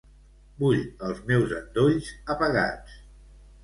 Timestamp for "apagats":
2.39-3.01